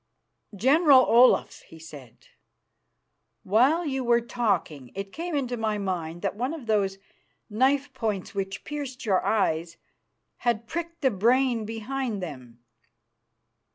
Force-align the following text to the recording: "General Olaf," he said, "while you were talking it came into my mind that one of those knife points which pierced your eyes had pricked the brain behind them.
"General 0.55 1.01
Olaf," 1.05 1.59
he 1.67 1.77
said, 1.77 2.25
"while 3.43 3.85
you 3.85 4.03
were 4.03 4.19
talking 4.19 4.91
it 4.95 5.13
came 5.13 5.35
into 5.35 5.55
my 5.57 5.77
mind 5.77 6.23
that 6.23 6.35
one 6.35 6.55
of 6.55 6.65
those 6.65 6.97
knife 7.51 7.93
points 7.93 8.33
which 8.33 8.63
pierced 8.63 9.05
your 9.05 9.23
eyes 9.23 9.77
had 10.37 10.65
pricked 10.65 11.01
the 11.01 11.11
brain 11.11 11.65
behind 11.65 12.19
them. 12.19 12.63